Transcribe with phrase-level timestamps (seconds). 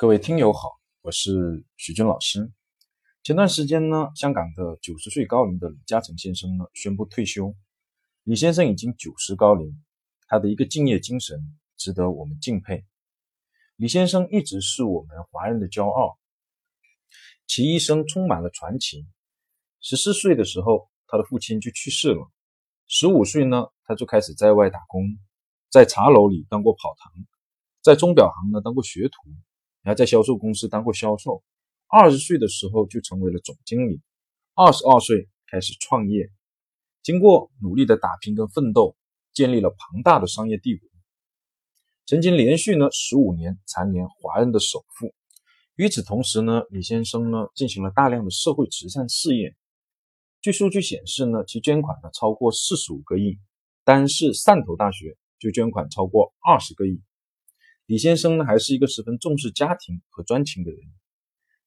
[0.00, 2.52] 各位听友好，我是徐军老师。
[3.24, 7.52] 前段时间呢，香港的九十岁高龄的李嘉诚先生呢宣布退休。
[8.22, 9.84] 李先生已经九十高龄，
[10.28, 12.86] 他的一个敬业精神值得我们敬佩。
[13.74, 16.16] 李先生一直是我们华人的骄傲，
[17.48, 19.04] 其一生充满了传奇。
[19.80, 22.30] 十四岁的时候，他的父亲就去世了。
[22.86, 25.18] 十五岁呢，他就开始在外打工，
[25.68, 27.12] 在茶楼里当过跑堂，
[27.82, 29.34] 在钟表行呢当过学徒。
[29.88, 31.42] 还在销售公司当过销售，
[31.86, 34.02] 二十岁的时候就成为了总经理，
[34.54, 36.28] 二十二岁开始创业，
[37.02, 38.94] 经过努力的打拼跟奋斗，
[39.32, 40.86] 建立了庞大的商业帝国，
[42.04, 45.14] 曾经连续呢十五年蝉联华人的首富。
[45.76, 49.56] 与此同时呢，李先生呢进行了大量的社会慈善事业，
[50.42, 53.38] 据数据显示呢，其捐款呢超过四十五个亿，
[53.84, 57.00] 单是汕头大学就捐款超过二十个亿。
[57.88, 60.78] 李先生呢，还是一个十分重视家庭和专情的人。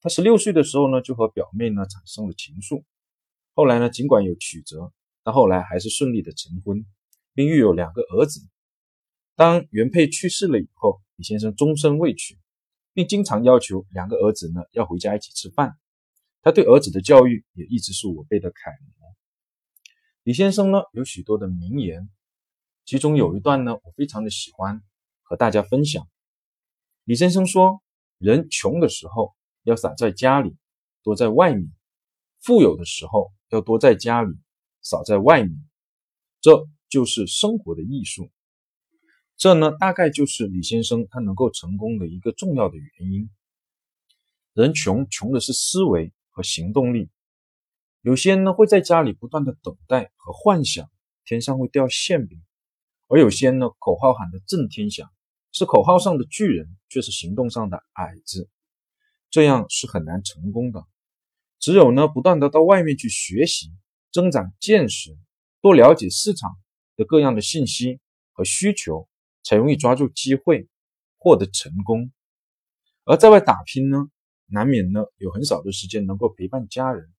[0.00, 2.82] 他十六岁的时候呢，就和表妹呢产生了情愫。
[3.54, 6.84] 后来呢，尽管有曲折，但后来还是顺利的成婚，
[7.34, 8.40] 并育有两个儿子。
[9.36, 12.36] 当原配去世了以后，李先生终身未娶，
[12.92, 15.78] 并经常要求两个儿子呢要回家一起吃饭。
[16.42, 19.14] 他对儿子的教育也一直是我辈的楷模。
[20.24, 22.10] 李先生呢有许多的名言，
[22.84, 24.82] 其中有一段呢我非常的喜欢。
[25.28, 26.08] 和大家分享，
[27.04, 27.82] 李先生说
[28.16, 30.56] ：“人穷的时候要少在家里，
[31.02, 31.68] 多在外面；
[32.40, 34.34] 富有的时候要多在家里，
[34.80, 35.54] 少在外面。
[36.40, 38.30] 这就是生活的艺术。
[39.36, 43.28] 这呢，大概就是李先生他能够成功的一个重要的原因。
[44.54, 47.10] 人穷，穷的是思维和行动力。
[48.00, 50.90] 有些人呢会在家里不断的等待和幻想
[51.26, 52.42] 天上会掉馅饼，
[53.08, 55.06] 而有些人呢口号喊的震天响。”
[55.50, 58.48] 是口号上的巨人，却是行动上的矮子，
[59.30, 60.84] 这样是很难成功的。
[61.58, 63.72] 只有呢，不断的到外面去学习，
[64.12, 65.16] 增长见识，
[65.60, 66.56] 多了解市场
[66.96, 67.98] 的各样的信息
[68.32, 69.08] 和需求，
[69.42, 70.68] 才容易抓住机会，
[71.16, 72.12] 获得成功。
[73.04, 74.10] 而在外打拼呢，
[74.46, 77.12] 难免呢有很少的时间能够陪伴家人。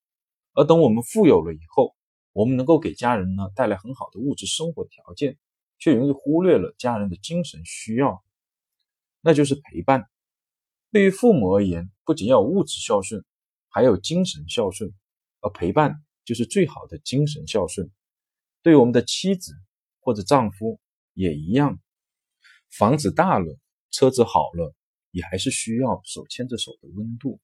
[0.53, 1.95] 而等我们富有了以后，
[2.31, 5.37] 我们能够给家人呢带来很好的物质生活条件。
[5.81, 8.21] 却容易忽略了家人的精神需要，
[9.21, 10.09] 那就是陪伴。
[10.91, 13.23] 对于父母而言，不仅要物质孝顺，
[13.69, 14.93] 还有精神孝顺，
[15.41, 17.91] 而陪伴就是最好的精神孝顺。
[18.61, 19.53] 对我们的妻子
[19.99, 20.79] 或者丈夫
[21.13, 21.79] 也一样，
[22.69, 23.57] 房子大了，
[23.91, 24.73] 车子好了，
[25.11, 27.39] 也还是需要手牵着手的温度，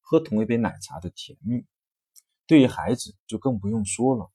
[0.00, 1.64] 喝同一杯奶茶的甜蜜。
[2.46, 4.30] 对于孩子就更不用说了，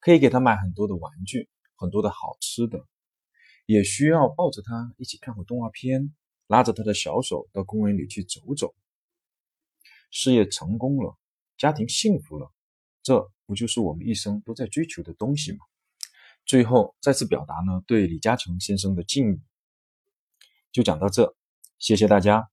[0.00, 1.48] 可以给他买很多的玩具。
[1.74, 2.86] 很多的好吃的，
[3.66, 6.14] 也需要抱着他一起看会动画片，
[6.52, 8.74] 拉着他的小手到公园里去走走。
[10.10, 11.16] 事业成功了，
[11.56, 12.52] 家庭幸福了，
[13.02, 15.60] 这不就是我们一生都在追求的东西吗？
[16.44, 19.40] 最后再次表达呢对李嘉诚先生的敬意，
[20.70, 21.34] 就讲到这，
[21.78, 22.51] 谢谢大家。